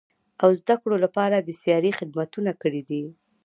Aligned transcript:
او 0.43 0.49
زده 0.59 0.75
کړو 0.81 0.95
لپاره 1.05 1.45
بېسارې 1.47 1.91
خدمتونه 1.99 2.51
کړیدي. 2.61 3.03